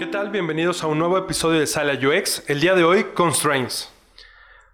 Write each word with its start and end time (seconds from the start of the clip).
¿Qué 0.00 0.06
tal? 0.06 0.30
Bienvenidos 0.30 0.82
a 0.82 0.86
un 0.86 0.98
nuevo 0.98 1.18
episodio 1.18 1.60
de 1.60 1.66
Sala 1.66 1.92
UX. 1.92 2.42
El 2.46 2.62
día 2.62 2.74
de 2.74 2.84
hoy, 2.84 3.04
Constraints. 3.12 3.90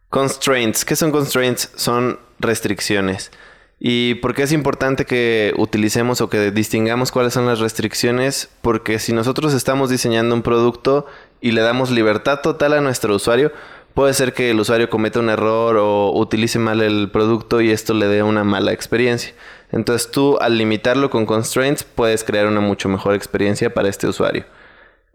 Constraints. 0.08 0.84
¿Qué 0.84 0.94
son 0.94 1.10
constraints? 1.10 1.72
Son 1.74 2.20
restricciones. 2.38 3.32
¿Y 3.80 4.14
por 4.14 4.36
qué 4.36 4.44
es 4.44 4.52
importante 4.52 5.04
que 5.04 5.52
utilicemos 5.56 6.20
o 6.20 6.30
que 6.30 6.52
distingamos 6.52 7.10
cuáles 7.10 7.32
son 7.32 7.44
las 7.44 7.58
restricciones? 7.58 8.50
Porque 8.62 9.00
si 9.00 9.12
nosotros 9.12 9.52
estamos 9.52 9.90
diseñando 9.90 10.32
un 10.32 10.42
producto 10.42 11.06
y 11.40 11.50
le 11.50 11.60
damos 11.60 11.90
libertad 11.90 12.40
total 12.40 12.74
a 12.74 12.80
nuestro 12.80 13.12
usuario, 13.16 13.50
puede 13.94 14.14
ser 14.14 14.32
que 14.32 14.52
el 14.52 14.60
usuario 14.60 14.88
cometa 14.88 15.18
un 15.18 15.28
error 15.28 15.76
o 15.76 16.12
utilice 16.16 16.60
mal 16.60 16.80
el 16.82 17.10
producto 17.10 17.60
y 17.60 17.72
esto 17.72 17.94
le 17.94 18.06
dé 18.06 18.22
una 18.22 18.44
mala 18.44 18.70
experiencia. 18.70 19.34
Entonces 19.72 20.08
tú 20.08 20.38
al 20.40 20.56
limitarlo 20.56 21.10
con 21.10 21.26
constraints 21.26 21.82
puedes 21.82 22.22
crear 22.22 22.46
una 22.46 22.60
mucho 22.60 22.88
mejor 22.88 23.16
experiencia 23.16 23.74
para 23.74 23.88
este 23.88 24.06
usuario. 24.06 24.44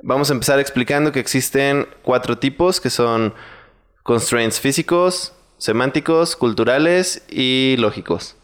Vamos 0.04 0.30
a 0.30 0.34
empezar 0.34 0.60
explicando 0.60 1.12
que 1.12 1.20
existen 1.20 1.88
cuatro 2.02 2.38
tipos 2.38 2.82
que 2.82 2.90
son 2.90 3.34
constraints 4.04 4.60
físicos, 4.60 5.34
semánticos, 5.58 6.36
culturales 6.36 7.24
y 7.30 7.76
lógicos. 7.78 8.36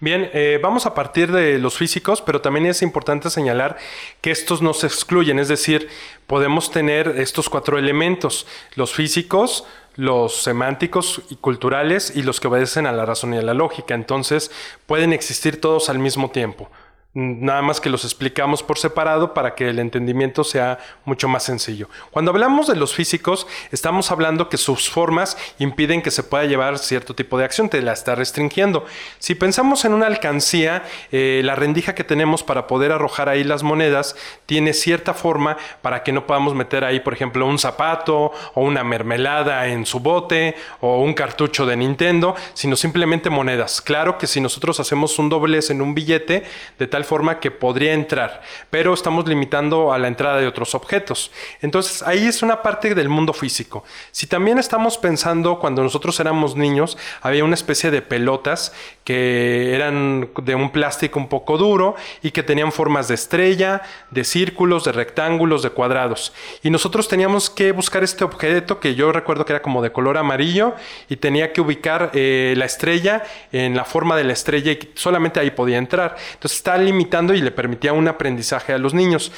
Bien, 0.00 0.30
eh, 0.32 0.58
vamos 0.60 0.86
a 0.86 0.94
partir 0.94 1.30
de 1.30 1.58
los 1.58 1.76
físicos, 1.76 2.22
pero 2.22 2.40
también 2.40 2.66
es 2.66 2.82
importante 2.82 3.30
señalar 3.30 3.76
que 4.20 4.32
estos 4.32 4.60
no 4.62 4.74
se 4.74 4.86
excluyen, 4.86 5.38
es 5.38 5.46
decir, 5.48 5.88
podemos 6.26 6.72
tener 6.72 7.08
estos 7.18 7.48
cuatro 7.48 7.78
elementos, 7.78 8.46
los 8.74 8.92
físicos, 8.92 9.64
los 9.94 10.42
semánticos 10.42 11.22
y 11.30 11.36
culturales 11.36 12.16
y 12.16 12.22
los 12.22 12.40
que 12.40 12.48
obedecen 12.48 12.86
a 12.86 12.92
la 12.92 13.04
razón 13.06 13.34
y 13.34 13.36
a 13.36 13.42
la 13.42 13.54
lógica. 13.54 13.94
Entonces, 13.94 14.50
pueden 14.86 15.12
existir 15.12 15.60
todos 15.60 15.88
al 15.88 15.98
mismo 15.98 16.30
tiempo. 16.30 16.68
Nada 17.14 17.60
más 17.60 17.78
que 17.78 17.90
los 17.90 18.04
explicamos 18.04 18.62
por 18.62 18.78
separado 18.78 19.34
para 19.34 19.54
que 19.54 19.68
el 19.68 19.78
entendimiento 19.78 20.44
sea 20.44 20.78
mucho 21.04 21.28
más 21.28 21.42
sencillo. 21.42 21.90
Cuando 22.10 22.30
hablamos 22.30 22.68
de 22.68 22.74
los 22.74 22.94
físicos, 22.94 23.46
estamos 23.70 24.10
hablando 24.10 24.48
que 24.48 24.56
sus 24.56 24.88
formas 24.88 25.36
impiden 25.58 26.00
que 26.00 26.10
se 26.10 26.22
pueda 26.22 26.46
llevar 26.46 26.78
cierto 26.78 27.14
tipo 27.14 27.36
de 27.36 27.44
acción, 27.44 27.68
te 27.68 27.82
la 27.82 27.92
está 27.92 28.14
restringiendo. 28.14 28.86
Si 29.18 29.34
pensamos 29.34 29.84
en 29.84 29.92
una 29.92 30.06
alcancía, 30.06 30.84
eh, 31.10 31.42
la 31.44 31.54
rendija 31.54 31.94
que 31.94 32.02
tenemos 32.02 32.42
para 32.42 32.66
poder 32.66 32.92
arrojar 32.92 33.28
ahí 33.28 33.44
las 33.44 33.62
monedas 33.62 34.16
tiene 34.46 34.72
cierta 34.72 35.12
forma 35.12 35.58
para 35.82 36.04
que 36.04 36.12
no 36.12 36.26
podamos 36.26 36.54
meter 36.54 36.82
ahí, 36.82 37.00
por 37.00 37.12
ejemplo, 37.12 37.44
un 37.46 37.58
zapato 37.58 38.32
o 38.54 38.62
una 38.62 38.84
mermelada 38.84 39.66
en 39.66 39.84
su 39.84 40.00
bote 40.00 40.54
o 40.80 41.02
un 41.02 41.12
cartucho 41.12 41.66
de 41.66 41.76
Nintendo, 41.76 42.34
sino 42.54 42.74
simplemente 42.74 43.28
monedas. 43.28 43.82
Claro 43.82 44.16
que 44.16 44.26
si 44.26 44.40
nosotros 44.40 44.80
hacemos 44.80 45.18
un 45.18 45.28
doblez 45.28 45.68
en 45.68 45.82
un 45.82 45.94
billete, 45.94 46.44
de 46.78 46.86
tal 46.86 47.01
forma 47.04 47.40
que 47.40 47.50
podría 47.50 47.92
entrar, 47.92 48.42
pero 48.70 48.94
estamos 48.94 49.26
limitando 49.28 49.92
a 49.92 49.98
la 49.98 50.08
entrada 50.08 50.38
de 50.38 50.46
otros 50.46 50.74
objetos. 50.74 51.30
Entonces 51.60 52.02
ahí 52.02 52.26
es 52.26 52.42
una 52.42 52.62
parte 52.62 52.94
del 52.94 53.08
mundo 53.08 53.32
físico. 53.32 53.84
Si 54.10 54.26
también 54.26 54.58
estamos 54.58 54.98
pensando 54.98 55.58
cuando 55.58 55.82
nosotros 55.82 56.18
éramos 56.20 56.56
niños, 56.56 56.98
había 57.20 57.44
una 57.44 57.54
especie 57.54 57.90
de 57.90 58.02
pelotas 58.02 58.72
que 59.04 59.74
eran 59.74 60.30
de 60.42 60.54
un 60.54 60.70
plástico 60.70 61.18
un 61.18 61.28
poco 61.28 61.58
duro 61.58 61.94
y 62.22 62.30
que 62.30 62.42
tenían 62.42 62.72
formas 62.72 63.08
de 63.08 63.14
estrella, 63.14 63.82
de 64.10 64.24
círculos, 64.24 64.84
de 64.84 64.92
rectángulos, 64.92 65.62
de 65.62 65.70
cuadrados. 65.70 66.32
Y 66.62 66.70
nosotros 66.70 67.08
teníamos 67.08 67.50
que 67.50 67.72
buscar 67.72 68.04
este 68.04 68.24
objeto 68.24 68.80
que 68.80 68.94
yo 68.94 69.12
recuerdo 69.12 69.44
que 69.44 69.52
era 69.52 69.62
como 69.62 69.82
de 69.82 69.92
color 69.92 70.18
amarillo 70.18 70.74
y 71.08 71.16
tenía 71.16 71.52
que 71.52 71.60
ubicar 71.60 72.10
eh, 72.14 72.54
la 72.56 72.64
estrella 72.64 73.22
en 73.52 73.76
la 73.76 73.84
forma 73.84 74.16
de 74.16 74.24
la 74.24 74.32
estrella 74.32 74.72
y 74.72 74.92
solamente 74.94 75.40
ahí 75.40 75.50
podía 75.50 75.78
entrar. 75.78 76.16
Entonces 76.34 76.58
está 76.58 76.76
limitando 76.92 77.34
y 77.34 77.40
le 77.40 77.50
permitía 77.50 77.92
un 77.92 78.06
aprendizaje 78.08 78.72
a 78.72 78.78
los 78.78 78.94
niños. 78.94 79.32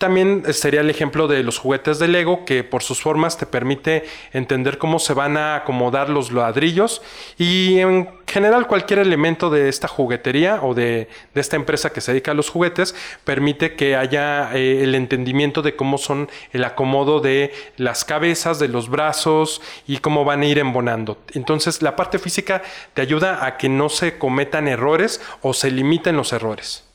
También 0.00 0.44
sería 0.54 0.80
el 0.80 0.88
ejemplo 0.88 1.28
de 1.28 1.42
los 1.42 1.58
juguetes 1.58 1.98
de 1.98 2.08
Lego, 2.08 2.46
que 2.46 2.64
por 2.64 2.82
sus 2.82 3.02
formas 3.02 3.36
te 3.36 3.44
permite 3.44 4.06
entender 4.32 4.78
cómo 4.78 4.98
se 4.98 5.12
van 5.12 5.36
a 5.36 5.56
acomodar 5.56 6.08
los 6.08 6.32
ladrillos 6.32 7.02
y 7.36 7.80
en 7.80 8.08
general 8.26 8.66
cualquier 8.66 9.00
elemento 9.00 9.50
de 9.50 9.68
esta 9.68 9.88
juguetería 9.88 10.60
o 10.62 10.72
de, 10.72 11.10
esta 11.34 11.56
empresa 11.56 11.92
que 11.92 12.00
se 12.00 12.12
dedica 12.12 12.30
a 12.30 12.34
los 12.34 12.48
juguetes 12.48 12.94
permite 13.24 13.74
que 13.74 13.94
haya 13.94 14.54
eh, 14.54 14.84
el 14.84 14.94
entendimiento 14.94 15.60
de 15.60 15.76
cómo 15.76 15.98
son 15.98 16.30
el 16.54 16.64
acomodo 16.64 17.20
de 17.20 17.52
las 17.76 18.06
cabezas, 18.06 18.58
de 18.58 18.68
los 18.68 18.88
brazos 18.88 19.60
y 19.86 19.98
cómo 19.98 20.24
van 20.24 20.40
a 20.40 20.46
ir 20.46 20.58
embonando. 20.60 21.18
Entonces 21.34 21.82
la 21.82 21.94
parte 21.94 22.18
física 22.18 22.62
te 22.94 23.02
ayuda 23.02 23.44
a 23.44 23.58
que 23.58 23.68
no 23.68 23.90
se 23.90 24.16
cometan 24.16 24.66
errores 24.66 25.20
o 25.42 25.52
se 25.52 25.70
limiten 25.70 26.16
los 26.16 26.32
errores. 26.32 26.89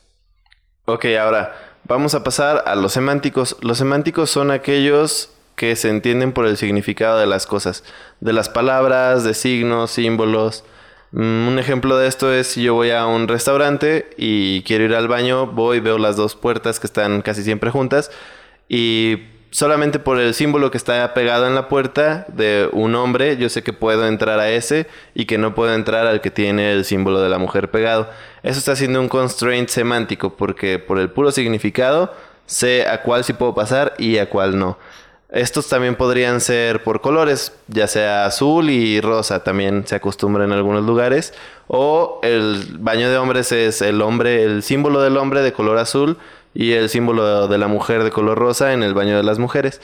Ok, 0.88 1.04
ahora 1.20 1.52
vamos 1.82 2.14
a 2.14 2.22
pasar 2.22 2.62
a 2.64 2.76
los 2.76 2.92
semánticos. 2.92 3.56
Los 3.60 3.78
semánticos 3.78 4.30
son 4.30 4.52
aquellos 4.52 5.30
que 5.56 5.74
se 5.74 5.88
entienden 5.88 6.30
por 6.30 6.46
el 6.46 6.56
significado 6.56 7.18
de 7.18 7.26
las 7.26 7.48
cosas, 7.48 7.82
de 8.20 8.32
las 8.32 8.48
palabras, 8.48 9.24
de 9.24 9.34
signos, 9.34 9.90
símbolos. 9.90 10.62
Mm, 11.10 11.48
un 11.48 11.58
ejemplo 11.58 11.98
de 11.98 12.06
esto 12.06 12.32
es 12.32 12.46
si 12.46 12.62
yo 12.62 12.74
voy 12.74 12.92
a 12.92 13.04
un 13.06 13.26
restaurante 13.26 14.10
y 14.16 14.62
quiero 14.62 14.84
ir 14.84 14.94
al 14.94 15.08
baño, 15.08 15.48
voy, 15.48 15.80
veo 15.80 15.98
las 15.98 16.16
dos 16.16 16.36
puertas 16.36 16.78
que 16.78 16.86
están 16.86 17.20
casi 17.20 17.42
siempre 17.42 17.72
juntas 17.72 18.12
y 18.68 19.16
solamente 19.50 19.98
por 19.98 20.18
el 20.18 20.34
símbolo 20.34 20.70
que 20.70 20.76
está 20.76 21.14
pegado 21.14 21.46
en 21.46 21.54
la 21.54 21.68
puerta 21.68 22.26
de 22.28 22.68
un 22.72 22.94
hombre, 22.94 23.36
yo 23.36 23.48
sé 23.48 23.62
que 23.62 23.72
puedo 23.72 24.06
entrar 24.06 24.38
a 24.40 24.50
ese 24.50 24.86
y 25.14 25.26
que 25.26 25.38
no 25.38 25.54
puedo 25.54 25.74
entrar 25.74 26.06
al 26.06 26.20
que 26.20 26.30
tiene 26.30 26.72
el 26.72 26.84
símbolo 26.84 27.20
de 27.20 27.28
la 27.28 27.38
mujer 27.38 27.70
pegado. 27.70 28.08
Eso 28.42 28.58
está 28.58 28.72
haciendo 28.72 29.00
un 29.00 29.08
constraint 29.08 29.68
semántico 29.68 30.36
porque 30.36 30.78
por 30.78 30.98
el 30.98 31.10
puro 31.10 31.30
significado 31.30 32.12
sé 32.46 32.86
a 32.86 33.02
cuál 33.02 33.24
sí 33.24 33.32
puedo 33.32 33.54
pasar 33.54 33.94
y 33.98 34.18
a 34.18 34.28
cuál 34.28 34.58
no. 34.58 34.78
Estos 35.28 35.68
también 35.68 35.96
podrían 35.96 36.40
ser 36.40 36.84
por 36.84 37.00
colores, 37.00 37.52
ya 37.66 37.88
sea 37.88 38.26
azul 38.26 38.70
y 38.70 39.00
rosa, 39.00 39.42
también 39.42 39.84
se 39.86 39.96
acostumbra 39.96 40.44
en 40.44 40.52
algunos 40.52 40.84
lugares. 40.84 41.34
O 41.66 42.20
el 42.22 42.76
baño 42.78 43.10
de 43.10 43.18
hombres 43.18 43.50
es 43.50 43.82
el 43.82 44.02
hombre, 44.02 44.44
el 44.44 44.62
símbolo 44.62 45.02
del 45.02 45.16
hombre 45.16 45.42
de 45.42 45.52
color 45.52 45.78
azul 45.78 46.16
y 46.56 46.72
el 46.72 46.88
símbolo 46.88 47.48
de 47.48 47.58
la 47.58 47.68
mujer 47.68 48.02
de 48.02 48.10
color 48.10 48.38
rosa 48.38 48.72
en 48.72 48.82
el 48.82 48.94
baño 48.94 49.16
de 49.16 49.22
las 49.22 49.38
mujeres. 49.38 49.82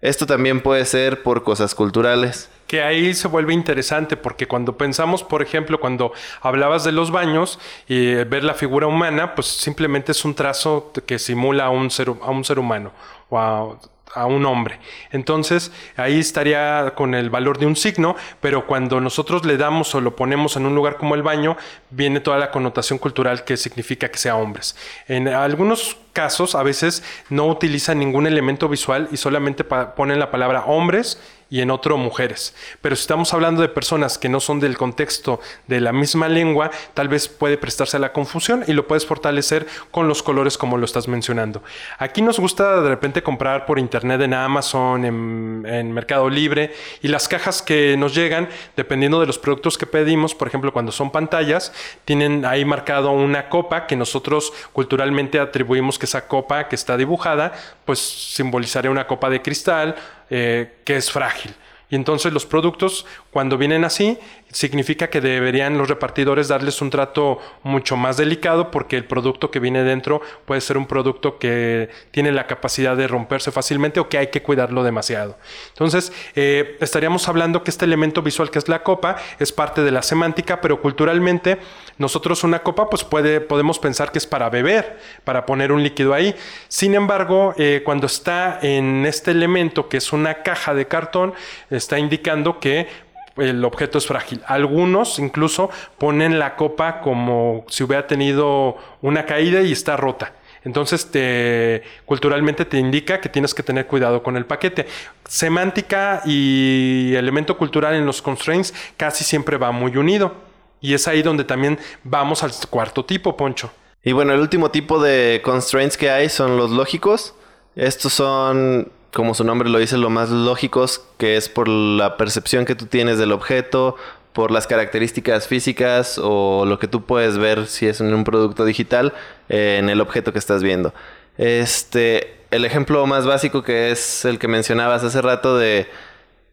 Esto 0.00 0.26
también 0.26 0.62
puede 0.62 0.84
ser 0.86 1.22
por 1.22 1.44
cosas 1.44 1.74
culturales. 1.74 2.50
Que 2.66 2.82
ahí 2.82 3.12
se 3.12 3.28
vuelve 3.28 3.52
interesante 3.52 4.16
porque 4.16 4.48
cuando 4.48 4.78
pensamos, 4.78 5.22
por 5.22 5.42
ejemplo, 5.42 5.78
cuando 5.78 6.12
hablabas 6.40 6.82
de 6.82 6.92
los 6.92 7.10
baños 7.10 7.58
y 7.88 8.14
ver 8.24 8.42
la 8.42 8.54
figura 8.54 8.86
humana, 8.86 9.34
pues 9.34 9.46
simplemente 9.46 10.12
es 10.12 10.24
un 10.24 10.34
trazo 10.34 10.92
que 11.06 11.18
simula 11.18 11.66
a 11.66 11.70
un 11.70 11.90
ser, 11.90 12.08
a 12.08 12.30
un 12.30 12.44
ser 12.44 12.58
humano 12.58 12.90
o 13.28 13.78
a 14.14 14.26
un 14.26 14.46
hombre. 14.46 14.80
Entonces 15.10 15.72
ahí 15.96 16.18
estaría 16.18 16.92
con 16.94 17.14
el 17.14 17.30
valor 17.30 17.58
de 17.58 17.66
un 17.66 17.76
signo, 17.76 18.16
pero 18.40 18.66
cuando 18.66 19.00
nosotros 19.00 19.44
le 19.44 19.56
damos 19.56 19.94
o 19.94 20.00
lo 20.00 20.16
ponemos 20.16 20.56
en 20.56 20.66
un 20.66 20.74
lugar 20.74 20.96
como 20.96 21.14
el 21.14 21.22
baño, 21.22 21.56
viene 21.90 22.20
toda 22.20 22.38
la 22.38 22.50
connotación 22.50 22.98
cultural 22.98 23.44
que 23.44 23.56
significa 23.56 24.08
que 24.08 24.18
sea 24.18 24.36
hombres. 24.36 24.76
En 25.08 25.28
algunos 25.28 25.96
casos 26.12 26.54
a 26.54 26.62
veces 26.62 27.02
no 27.28 27.46
utilizan 27.46 27.98
ningún 27.98 28.26
elemento 28.26 28.68
visual 28.68 29.08
y 29.12 29.16
solamente 29.16 29.64
ponen 29.64 30.18
la 30.18 30.30
palabra 30.30 30.64
hombres 30.64 31.20
y 31.54 31.60
en 31.60 31.70
otro 31.70 31.96
mujeres. 31.96 32.52
Pero 32.80 32.96
si 32.96 33.02
estamos 33.02 33.32
hablando 33.32 33.62
de 33.62 33.68
personas 33.68 34.18
que 34.18 34.28
no 34.28 34.40
son 34.40 34.58
del 34.58 34.76
contexto 34.76 35.38
de 35.68 35.80
la 35.80 35.92
misma 35.92 36.28
lengua, 36.28 36.72
tal 36.94 37.06
vez 37.06 37.28
puede 37.28 37.56
prestarse 37.56 37.96
a 37.96 38.00
la 38.00 38.12
confusión 38.12 38.64
y 38.66 38.72
lo 38.72 38.88
puedes 38.88 39.06
fortalecer 39.06 39.64
con 39.92 40.08
los 40.08 40.24
colores 40.24 40.58
como 40.58 40.78
lo 40.78 40.84
estás 40.84 41.06
mencionando. 41.06 41.62
Aquí 42.00 42.22
nos 42.22 42.40
gusta 42.40 42.80
de 42.80 42.88
repente 42.88 43.22
comprar 43.22 43.66
por 43.66 43.78
internet 43.78 44.20
en 44.22 44.34
Amazon, 44.34 45.04
en, 45.04 45.92
Mercado 45.92 46.28
Libre 46.28 46.74
y 47.02 47.06
las 47.06 47.28
cajas 47.28 47.62
que 47.62 47.96
nos 47.96 48.16
llegan, 48.16 48.48
dependiendo 48.76 49.20
de 49.20 49.26
los 49.26 49.38
productos 49.38 49.78
que 49.78 49.86
pedimos, 49.86 50.34
por 50.34 50.48
ejemplo, 50.48 50.72
cuando 50.72 50.90
son 50.90 51.12
pantallas, 51.12 51.72
tienen 52.04 52.44
ahí 52.46 52.64
marcado 52.64 53.12
una 53.12 53.48
copa 53.48 53.86
que 53.86 53.94
nosotros 53.94 54.52
culturalmente 54.72 55.38
atribuimos 55.38 56.00
que 56.00 56.06
esa 56.06 56.26
copa 56.26 56.66
que 56.66 56.74
está 56.74 56.96
dibujada, 56.96 57.52
pues 57.84 58.00
simbolizaría 58.00 58.90
una 58.90 59.06
copa 59.06 59.30
de 59.30 59.40
cristal 59.40 59.94
eh, 60.36 60.78
que 60.84 60.96
es 60.96 61.12
frágil. 61.12 61.54
Y 61.90 61.94
entonces 61.94 62.32
los 62.32 62.44
productos, 62.44 63.06
cuando 63.30 63.56
vienen 63.56 63.84
así, 63.84 64.18
significa 64.54 65.10
que 65.10 65.20
deberían 65.20 65.76
los 65.76 65.88
repartidores 65.88 66.46
darles 66.46 66.80
un 66.80 66.88
trato 66.88 67.40
mucho 67.64 67.96
más 67.96 68.16
delicado 68.16 68.70
porque 68.70 68.96
el 68.96 69.04
producto 69.04 69.50
que 69.50 69.58
viene 69.58 69.82
dentro 69.82 70.22
puede 70.44 70.60
ser 70.60 70.78
un 70.78 70.86
producto 70.86 71.38
que 71.38 71.90
tiene 72.12 72.30
la 72.30 72.46
capacidad 72.46 72.96
de 72.96 73.08
romperse 73.08 73.50
fácilmente 73.50 73.98
o 73.98 74.08
que 74.08 74.16
hay 74.16 74.28
que 74.28 74.42
cuidarlo 74.42 74.84
demasiado. 74.84 75.36
Entonces, 75.70 76.12
eh, 76.36 76.76
estaríamos 76.80 77.28
hablando 77.28 77.64
que 77.64 77.70
este 77.72 77.84
elemento 77.84 78.22
visual 78.22 78.52
que 78.52 78.60
es 78.60 78.68
la 78.68 78.84
copa 78.84 79.16
es 79.40 79.50
parte 79.50 79.82
de 79.82 79.90
la 79.90 80.02
semántica, 80.02 80.60
pero 80.60 80.80
culturalmente 80.80 81.58
nosotros 81.98 82.44
una 82.44 82.60
copa 82.60 82.88
pues 82.88 83.02
puede, 83.02 83.40
podemos 83.40 83.80
pensar 83.80 84.12
que 84.12 84.18
es 84.18 84.26
para 84.26 84.50
beber, 84.50 85.00
para 85.24 85.46
poner 85.46 85.72
un 85.72 85.82
líquido 85.82 86.14
ahí. 86.14 86.34
Sin 86.68 86.94
embargo, 86.94 87.54
eh, 87.56 87.82
cuando 87.84 88.06
está 88.06 88.60
en 88.62 89.04
este 89.04 89.32
elemento 89.32 89.88
que 89.88 89.96
es 89.96 90.12
una 90.12 90.42
caja 90.42 90.74
de 90.74 90.86
cartón, 90.86 91.34
está 91.70 91.98
indicando 91.98 92.60
que 92.60 92.86
el 93.36 93.64
objeto 93.64 93.98
es 93.98 94.06
frágil. 94.06 94.42
Algunos 94.46 95.18
incluso 95.18 95.70
ponen 95.98 96.38
la 96.38 96.56
copa 96.56 97.00
como 97.00 97.64
si 97.68 97.82
hubiera 97.82 98.06
tenido 98.06 98.76
una 99.02 99.26
caída 99.26 99.62
y 99.62 99.72
está 99.72 99.96
rota. 99.96 100.32
Entonces, 100.64 101.10
te, 101.10 101.82
culturalmente 102.06 102.64
te 102.64 102.78
indica 102.78 103.20
que 103.20 103.28
tienes 103.28 103.52
que 103.52 103.62
tener 103.62 103.86
cuidado 103.86 104.22
con 104.22 104.36
el 104.36 104.46
paquete. 104.46 104.86
Semántica 105.26 106.22
y 106.24 107.14
elemento 107.14 107.58
cultural 107.58 107.94
en 107.94 108.06
los 108.06 108.22
constraints 108.22 108.72
casi 108.96 109.24
siempre 109.24 109.58
va 109.58 109.72
muy 109.72 109.96
unido. 109.96 110.34
Y 110.80 110.94
es 110.94 111.06
ahí 111.06 111.22
donde 111.22 111.44
también 111.44 111.78
vamos 112.02 112.42
al 112.42 112.52
cuarto 112.70 113.04
tipo, 113.04 113.36
Poncho. 113.36 113.70
Y 114.02 114.12
bueno, 114.12 114.32
el 114.32 114.40
último 114.40 114.70
tipo 114.70 115.02
de 115.02 115.40
constraints 115.44 115.96
que 115.96 116.10
hay 116.10 116.28
son 116.28 116.56
los 116.56 116.70
lógicos. 116.70 117.34
Estos 117.74 118.12
son, 118.12 118.90
como 119.14 119.34
su 119.34 119.44
nombre 119.44 119.70
lo 119.70 119.78
dice, 119.78 119.96
lo 119.96 120.10
más 120.10 120.30
lógicos, 120.30 121.02
que 121.16 121.36
es 121.36 121.48
por 121.48 121.68
la 121.68 122.16
percepción 122.16 122.66
que 122.66 122.74
tú 122.74 122.86
tienes 122.86 123.16
del 123.16 123.32
objeto, 123.32 123.96
por 124.34 124.50
las 124.50 124.66
características 124.66 125.46
físicas 125.46 126.18
o 126.22 126.66
lo 126.66 126.78
que 126.78 126.88
tú 126.88 127.04
puedes 127.04 127.38
ver 127.38 127.66
si 127.66 127.86
es 127.86 128.00
un 128.00 128.24
producto 128.24 128.64
digital 128.64 129.14
eh, 129.48 129.76
en 129.78 129.88
el 129.88 130.00
objeto 130.00 130.32
que 130.32 130.40
estás 130.40 130.62
viendo. 130.62 130.92
Este, 131.38 132.36
el 132.50 132.64
ejemplo 132.64 133.06
más 133.06 133.26
básico 133.26 133.62
que 133.62 133.92
es 133.92 134.24
el 134.24 134.38
que 134.38 134.48
mencionabas 134.48 135.04
hace 135.04 135.22
rato 135.22 135.56
de 135.56 135.86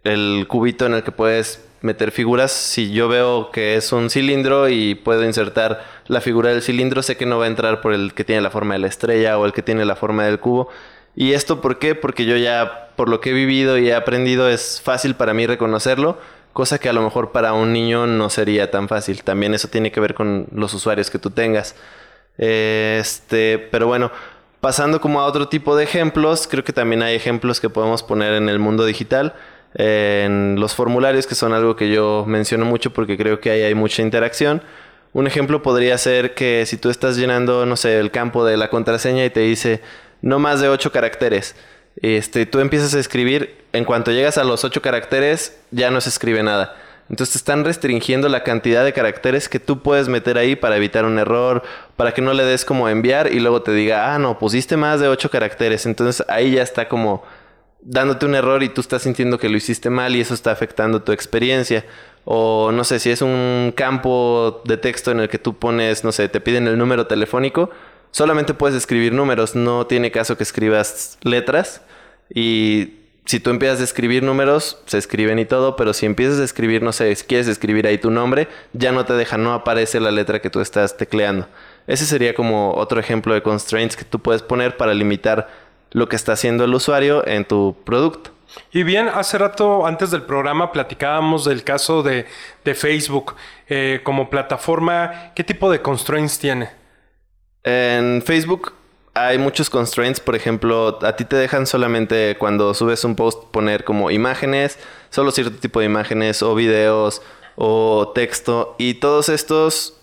el 0.04 0.46
cubito 0.48 0.86
en 0.86 0.94
el 0.94 1.04
que 1.04 1.12
puedes 1.12 1.66
meter 1.82 2.12
figuras. 2.12 2.52
Si 2.52 2.92
yo 2.92 3.08
veo 3.08 3.50
que 3.52 3.76
es 3.76 3.92
un 3.92 4.12
cilindro 4.12 4.70
y 4.70 4.94
puedo 4.94 5.24
insertar 5.24 5.84
la 6.08 6.22
figura 6.22 6.50
del 6.50 6.62
cilindro, 6.62 7.02
sé 7.02 7.18
que 7.18 7.26
no 7.26 7.40
va 7.40 7.46
a 7.46 7.48
entrar 7.48 7.82
por 7.82 7.94
el 7.94 8.14
que 8.14 8.24
tiene 8.24 8.42
la 8.42 8.52
forma 8.52 8.76
de 8.76 8.80
la 8.82 8.88
estrella 8.88 9.40
o 9.40 9.46
el 9.46 9.54
que 9.54 9.64
tiene 9.64 9.86
la 9.86 9.96
forma 9.96 10.26
del 10.26 10.40
cubo. 10.40 10.70
¿Y 11.16 11.34
esto 11.34 11.62
por 11.62 11.80
qué? 11.80 11.96
Porque 11.96 12.26
yo 12.26 12.38
ya, 12.38 12.90
por 12.96 13.10
lo 13.10 13.22
que 13.22 13.32
he 13.32 13.34
vivido 13.34 13.78
y 13.78 13.90
he 13.90 13.96
aprendido, 13.96 14.50
es 14.50 14.82
fácil 14.82 15.16
para 15.16 15.34
mí 15.34 15.46
reconocerlo, 15.46 16.18
cosa 16.54 16.80
que 16.80 16.90
a 16.90 16.94
lo 16.94 17.02
mejor 17.02 17.32
para 17.32 17.54
un 17.54 17.74
niño 17.74 18.08
no 18.08 18.30
sería 18.30 18.72
tan 18.72 18.88
fácil. 18.88 19.24
También 19.24 19.54
eso 19.54 19.68
tiene 19.68 19.92
que 19.92 20.00
ver 20.00 20.14
con 20.14 20.48
los 20.54 20.74
usuarios 20.74 21.10
que 21.10 21.20
tú 21.20 21.32
tengas. 21.32 21.76
Este, 22.38 23.60
pero 23.60 23.88
bueno, 23.88 24.12
pasando 24.62 25.02
como 25.02 25.20
a 25.20 25.26
otro 25.26 25.48
tipo 25.48 25.76
de 25.76 25.84
ejemplos, 25.84 26.48
creo 26.50 26.64
que 26.64 26.74
también 26.74 27.04
hay 27.04 27.16
ejemplos 27.16 27.60
que 27.60 27.70
podemos 27.70 28.04
poner 28.04 28.34
en 28.34 28.50
el 28.50 28.60
mundo 28.60 28.86
digital 28.86 29.34
en 29.74 30.60
los 30.60 30.76
formularios, 30.76 31.28
que 31.28 31.36
son 31.36 31.54
algo 31.54 31.76
que 31.76 31.90
yo 31.90 32.26
menciono 32.28 32.66
mucho 32.66 32.92
porque 32.92 33.18
creo 33.18 33.40
que 33.40 33.52
ahí 33.52 33.62
hay 33.62 33.76
mucha 33.76 34.02
interacción. 34.02 34.62
Un 35.14 35.28
ejemplo 35.28 35.62
podría 35.62 35.98
ser 35.98 36.34
que 36.34 36.66
si 36.66 36.78
tú 36.78 36.90
estás 36.90 37.18
llenando, 37.18 37.66
no 37.66 37.76
sé, 37.76 38.00
el 38.00 38.12
campo 38.12 38.46
de 38.46 38.58
la 38.58 38.70
contraseña 38.70 39.26
y 39.26 39.30
te 39.30 39.42
dice 39.42 39.82
no 40.22 40.40
más 40.40 40.62
de 40.62 40.70
8 40.70 40.92
caracteres, 40.92 41.56
este, 42.02 42.46
tú 42.46 42.60
empiezas 42.60 42.94
a 42.94 43.00
escribir, 43.00 43.64
en 43.74 43.86
cuanto 43.86 44.12
llegas 44.12 44.38
a 44.38 44.44
los 44.44 44.64
8 44.64 44.82
caracteres, 44.82 45.60
ya 45.72 45.92
no 45.92 46.02
se 46.02 46.10
escribe 46.10 46.44
nada. 46.44 46.76
Entonces 47.10 47.34
te 47.34 47.38
están 47.40 47.66
restringiendo 47.66 48.30
la 48.30 48.44
cantidad 48.44 48.86
de 48.86 48.94
caracteres 48.94 49.50
que 49.50 49.60
tú 49.60 49.82
puedes 49.82 50.08
meter 50.08 50.38
ahí 50.38 50.56
para 50.56 50.78
evitar 50.78 51.04
un 51.04 51.20
error, 51.20 51.62
para 51.98 52.14
que 52.14 52.22
no 52.22 52.34
le 52.34 52.46
des 52.46 52.64
como 52.64 52.88
enviar 52.88 53.34
y 53.34 53.42
luego 53.42 53.62
te 53.62 53.74
diga, 53.74 54.16
ah, 54.16 54.20
no, 54.20 54.40
pusiste 54.40 54.78
más 54.78 55.02
de 55.02 55.10
8 55.10 55.30
caracteres. 55.30 55.86
Entonces 55.86 56.26
ahí 56.30 56.52
ya 56.52 56.64
está 56.64 56.88
como 56.88 57.24
dándote 57.82 58.26
un 58.26 58.36
error 58.36 58.64
y 58.64 58.70
tú 58.70 58.80
estás 58.80 59.02
sintiendo 59.02 59.38
que 59.40 59.50
lo 59.50 59.58
hiciste 59.58 59.90
mal 59.90 60.16
y 60.16 60.22
eso 60.22 60.34
está 60.34 60.52
afectando 60.52 61.02
tu 61.02 61.12
experiencia. 61.12 61.84
O 62.24 62.72
no 62.72 62.86
sé, 62.86 63.00
si 63.00 63.10
es 63.10 63.22
un 63.22 63.74
campo 63.76 64.62
de 64.64 64.78
texto 64.78 65.12
en 65.12 65.20
el 65.20 65.28
que 65.28 65.40
tú 65.40 65.58
pones, 65.58 66.06
no 66.06 66.14
sé, 66.14 66.30
te 66.30 66.40
piden 66.40 66.68
el 66.68 66.78
número 66.78 67.08
telefónico, 67.08 67.72
solamente 68.12 68.54
puedes 68.54 68.76
escribir 68.76 69.14
números, 69.14 69.56
no 69.56 69.88
tiene 69.88 70.12
caso 70.12 70.38
que 70.38 70.44
escribas 70.44 71.18
letras. 71.24 71.82
Y 72.34 72.94
si 73.26 73.40
tú 73.40 73.50
empiezas 73.50 73.82
a 73.82 73.84
escribir 73.84 74.24
números, 74.24 74.82
se 74.86 74.98
escriben 74.98 75.40
y 75.40 75.46
todo, 75.46 75.76
pero 75.76 75.94
si 75.94 76.06
empiezas 76.06 76.40
a 76.40 76.44
escribir, 76.44 76.82
no 76.82 76.92
sé, 76.92 77.16
quieres 77.28 77.48
escribir 77.48 77.88
ahí 77.88 77.98
tu 77.98 78.12
nombre, 78.12 78.48
ya 78.74 78.92
no 78.92 79.06
te 79.06 79.14
deja, 79.14 79.38
no 79.38 79.54
aparece 79.54 80.00
la 80.00 80.12
letra 80.12 80.42
que 80.42 80.50
tú 80.50 80.60
estás 80.60 80.98
tecleando. 80.98 81.48
Ese 81.88 82.06
sería 82.06 82.34
como 82.34 82.74
otro 82.74 83.00
ejemplo 83.00 83.34
de 83.34 83.42
constraints 83.42 83.96
que 83.96 84.06
tú 84.06 84.20
puedes 84.20 84.42
poner 84.42 84.78
para 84.78 84.94
limitar 84.94 85.50
lo 85.92 86.08
que 86.08 86.16
está 86.16 86.34
haciendo 86.34 86.64
el 86.64 86.74
usuario 86.74 87.26
en 87.28 87.46
tu 87.46 87.76
producto. 87.84 88.32
Y 88.72 88.84
bien, 88.84 89.08
hace 89.08 89.38
rato 89.38 89.86
antes 89.86 90.12
del 90.12 90.24
programa 90.24 90.72
platicábamos 90.72 91.46
del 91.46 91.64
caso 91.64 92.04
de, 92.04 92.26
Facebook 92.76 93.36
eh, 93.70 94.02
como 94.04 94.30
plataforma. 94.30 95.32
¿Qué 95.36 95.44
tipo 95.44 95.72
de 95.72 95.82
constraints 95.82 96.38
tiene? 96.40 96.81
En 97.64 98.22
Facebook 98.22 98.74
hay 99.14 99.38
muchos 99.38 99.70
constraints. 99.70 100.20
Por 100.20 100.36
ejemplo, 100.36 101.00
a 101.02 101.16
ti 101.16 101.26
te 101.26 101.36
dejan 101.36 101.66
solamente 101.66 102.38
cuando 102.38 102.74
subes 102.74 103.04
un 103.04 103.16
post 103.16 103.46
poner 103.52 103.84
como 103.84 104.12
imágenes, 104.12 104.80
solo 105.10 105.32
cierto 105.32 105.58
tipo 105.58 105.80
de 105.80 105.86
imágenes 105.86 106.42
o 106.42 106.56
videos 106.56 107.22
o 107.56 108.12
texto. 108.16 108.76
Y 108.78 108.96
todos 108.96 109.30
estos 109.30 109.98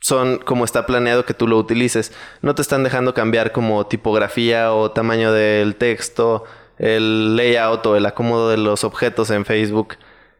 son 0.00 0.38
como 0.38 0.64
está 0.64 0.86
planeado 0.86 1.24
que 1.24 1.34
tú 1.34 1.48
lo 1.48 1.58
utilices. 1.58 2.12
No 2.42 2.54
te 2.54 2.62
están 2.62 2.84
dejando 2.84 3.14
cambiar 3.14 3.52
como 3.52 3.86
tipografía 3.86 4.72
o 4.72 4.90
tamaño 4.90 5.32
del 5.32 5.76
texto, 5.76 6.44
el 6.78 7.36
layout 7.36 7.86
o 7.86 7.96
el 7.96 8.06
acomodo 8.06 8.50
de 8.50 8.58
los 8.58 8.84
objetos 8.84 9.30
en 9.30 9.44
Facebook. 9.44 9.96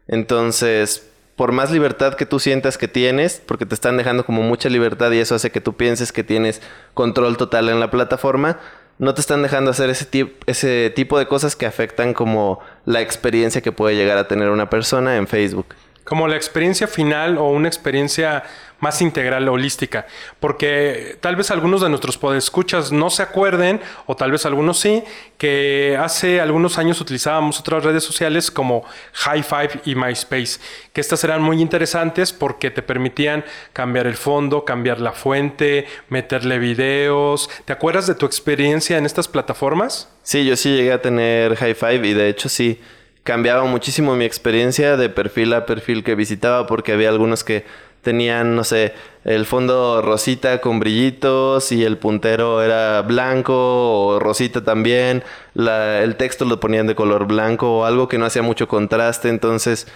Entonces, 0.07 1.09
por 1.35 1.51
más 1.51 1.71
libertad 1.71 2.15
que 2.15 2.25
tú 2.25 2.39
sientas 2.39 2.77
que 2.77 2.87
tienes, 2.87 3.41
porque 3.45 3.65
te 3.65 3.75
están 3.75 3.97
dejando 3.97 4.25
como 4.25 4.41
mucha 4.41 4.69
libertad 4.69 5.11
y 5.11 5.19
eso 5.19 5.35
hace 5.35 5.51
que 5.51 5.61
tú 5.61 5.73
pienses 5.73 6.11
que 6.11 6.23
tienes 6.23 6.61
control 6.93 7.37
total 7.37 7.69
en 7.69 7.79
la 7.79 7.91
plataforma, 7.91 8.59
no 8.97 9.13
te 9.13 9.21
están 9.21 9.41
dejando 9.41 9.71
hacer 9.71 9.89
ese, 9.89 10.07
ese 10.45 10.93
tipo 10.95 11.19
de 11.19 11.27
cosas 11.27 11.55
que 11.55 11.65
afectan 11.65 12.13
como 12.13 12.59
la 12.85 13.01
experiencia 13.01 13.61
que 13.61 13.73
puede 13.73 13.95
llegar 13.95 14.17
a 14.17 14.27
tener 14.27 14.49
una 14.49 14.69
persona 14.69 15.17
en 15.17 15.27
Facebook 15.27 15.67
como 16.05 16.27
la 16.27 16.35
experiencia 16.35 16.87
final 16.87 17.37
o 17.37 17.49
una 17.49 17.67
experiencia 17.67 18.43
más 18.79 19.01
integral, 19.01 19.47
holística, 19.47 20.05
porque 20.39 21.17
tal 21.21 21.35
vez 21.35 21.49
algunos 21.49 21.81
de 21.81 21.89
nuestros 21.89 22.17
podescuchas 22.17 22.91
no 22.91 23.09
se 23.09 23.23
acuerden, 23.23 23.81
o 24.05 24.15
tal 24.15 24.31
vez 24.31 24.45
algunos 24.45 24.79
sí, 24.79 25.03
que 25.37 25.97
hace 25.99 26.41
algunos 26.41 26.77
años 26.77 27.01
utilizábamos 27.01 27.59
otras 27.59 27.83
redes 27.83 28.03
sociales 28.03 28.51
como 28.51 28.83
High 29.13 29.43
Five 29.43 29.81
y 29.85 29.95
MySpace, 29.95 30.59
que 30.93 31.01
estas 31.01 31.23
eran 31.23 31.41
muy 31.41 31.61
interesantes 31.61 32.31
porque 32.31 32.69
te 32.69 32.81
permitían 32.81 33.43
cambiar 33.73 34.07
el 34.07 34.15
fondo, 34.15 34.65
cambiar 34.65 35.01
la 35.01 35.13
fuente, 35.13 35.87
meterle 36.09 36.59
videos. 36.59 37.49
¿Te 37.65 37.73
acuerdas 37.73 38.07
de 38.07 38.15
tu 38.15 38.25
experiencia 38.25 38.97
en 38.97 39.05
estas 39.05 39.27
plataformas? 39.27 40.09
Sí, 40.21 40.45
yo 40.45 40.55
sí 40.55 40.75
llegué 40.75 40.91
a 40.91 41.01
tener 41.01 41.55
High 41.55 41.75
Five 41.75 42.07
y 42.07 42.13
de 42.13 42.29
hecho 42.29 42.49
sí 42.49 42.79
cambiaba 43.25 43.65
muchísimo 43.65 44.15
mi 44.15 44.23
experiencia 44.23 44.97
de 44.97 45.09
perfil 45.09 45.53
a 45.53 45.65
perfil 45.65 46.03
que 46.03 46.13
visitaba 46.13 46.67
porque 46.67 46.93
había 46.93 47.09
algunos 47.09 47.43
que 47.43 47.65
tenían, 48.03 48.55
no 48.55 48.63
sé, 48.63 48.93
el 49.23 49.47
fondo 49.47 50.03
rosita 50.03 50.61
con 50.61 50.79
brillitos 50.79 51.71
y 51.71 51.83
el 51.83 51.97
puntero 51.97 52.61
era 52.61 53.01
blanco 53.01 54.05
o 54.05 54.19
rosita 54.19 54.63
también, 54.63 55.23
el 55.55 56.15
texto 56.17 56.45
lo 56.45 56.59
ponían 56.59 56.85
de 56.85 56.93
color 56.93 57.25
blanco 57.25 57.79
o 57.79 57.85
algo 57.85 58.07
que 58.07 58.19
no 58.19 58.25
hacía 58.25 58.43
mucho 58.43 58.67
contraste, 58.67 59.29
entonces 59.29 59.87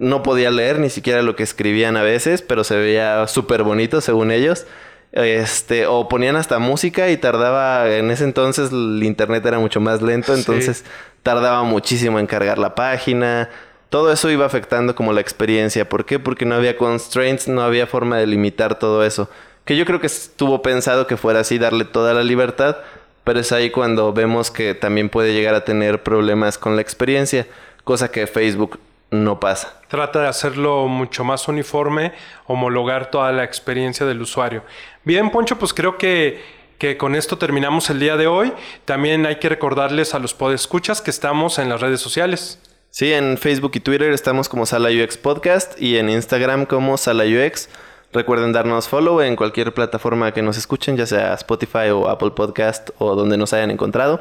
no 0.00 0.22
podía 0.22 0.50
leer 0.50 0.78
ni 0.78 0.88
siquiera 0.88 1.20
lo 1.20 1.36
que 1.36 1.42
escribían 1.42 1.98
a 1.98 2.02
veces, 2.02 2.40
pero 2.40 2.64
se 2.64 2.76
veía 2.76 3.26
súper 3.28 3.64
bonito 3.64 4.00
según 4.00 4.32
ellos. 4.32 4.66
Este, 5.12 5.86
o 5.86 6.08
ponían 6.08 6.36
hasta 6.36 6.58
música 6.58 7.10
y 7.10 7.18
tardaba, 7.18 7.86
en 7.90 8.10
ese 8.10 8.24
entonces 8.24 8.72
el 8.72 9.02
internet 9.02 9.44
era 9.44 9.58
mucho 9.58 9.78
más 9.78 10.00
lento, 10.00 10.34
entonces 10.34 10.86
tardaba 11.22 11.62
muchísimo 11.62 12.18
en 12.18 12.26
cargar 12.26 12.58
la 12.58 12.74
página. 12.74 13.48
Todo 13.88 14.12
eso 14.12 14.30
iba 14.30 14.46
afectando 14.46 14.94
como 14.94 15.12
la 15.12 15.20
experiencia. 15.20 15.88
¿Por 15.88 16.04
qué? 16.04 16.18
Porque 16.18 16.44
no 16.44 16.54
había 16.54 16.76
constraints, 16.76 17.48
no 17.48 17.62
había 17.62 17.86
forma 17.86 18.18
de 18.18 18.26
limitar 18.26 18.78
todo 18.78 19.04
eso. 19.04 19.28
Que 19.64 19.76
yo 19.76 19.84
creo 19.84 20.00
que 20.00 20.06
estuvo 20.06 20.62
pensado 20.62 21.06
que 21.06 21.16
fuera 21.16 21.40
así, 21.40 21.58
darle 21.58 21.84
toda 21.84 22.14
la 22.14 22.24
libertad, 22.24 22.78
pero 23.24 23.40
es 23.40 23.52
ahí 23.52 23.70
cuando 23.70 24.12
vemos 24.12 24.50
que 24.50 24.74
también 24.74 25.08
puede 25.08 25.34
llegar 25.34 25.54
a 25.54 25.64
tener 25.64 26.02
problemas 26.02 26.58
con 26.58 26.74
la 26.74 26.82
experiencia, 26.82 27.46
cosa 27.84 28.10
que 28.10 28.26
Facebook 28.26 28.80
no 29.12 29.38
pasa. 29.38 29.80
Trata 29.88 30.22
de 30.22 30.28
hacerlo 30.28 30.88
mucho 30.88 31.22
más 31.22 31.46
uniforme, 31.46 32.12
homologar 32.46 33.10
toda 33.10 33.30
la 33.30 33.44
experiencia 33.44 34.06
del 34.06 34.22
usuario. 34.22 34.64
Bien, 35.04 35.30
Poncho, 35.30 35.58
pues 35.58 35.74
creo 35.74 35.98
que, 35.98 36.42
que 36.82 36.96
con 36.96 37.14
esto 37.14 37.38
terminamos 37.38 37.90
el 37.90 38.00
día 38.00 38.16
de 38.16 38.26
hoy. 38.26 38.52
También 38.84 39.24
hay 39.24 39.36
que 39.36 39.48
recordarles 39.48 40.14
a 40.14 40.18
los 40.18 40.34
podescuchas 40.34 41.00
que 41.00 41.12
estamos 41.12 41.60
en 41.60 41.68
las 41.68 41.80
redes 41.80 42.00
sociales. 42.00 42.58
Sí, 42.90 43.12
en 43.12 43.38
Facebook 43.38 43.70
y 43.74 43.78
Twitter 43.78 44.12
estamos 44.12 44.48
como 44.48 44.66
Sala 44.66 44.88
UX 44.88 45.16
Podcast 45.16 45.80
y 45.80 45.96
en 45.96 46.10
Instagram 46.10 46.66
como 46.66 46.96
Sala 46.96 47.22
UX. 47.22 47.68
Recuerden 48.12 48.52
darnos 48.52 48.88
follow 48.88 49.20
en 49.20 49.36
cualquier 49.36 49.72
plataforma 49.72 50.32
que 50.32 50.42
nos 50.42 50.58
escuchen, 50.58 50.96
ya 50.96 51.06
sea 51.06 51.34
Spotify 51.34 51.90
o 51.94 52.08
Apple 52.08 52.32
Podcast 52.32 52.90
o 52.98 53.14
donde 53.14 53.36
nos 53.36 53.52
hayan 53.52 53.70
encontrado. 53.70 54.20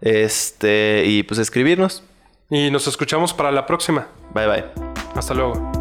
Este, 0.00 1.04
y 1.06 1.22
pues 1.22 1.38
escribirnos. 1.38 2.02
Y 2.50 2.72
nos 2.72 2.88
escuchamos 2.88 3.32
para 3.32 3.52
la 3.52 3.66
próxima. 3.66 4.08
Bye 4.34 4.48
bye. 4.48 4.64
Hasta 5.14 5.32
luego. 5.32 5.79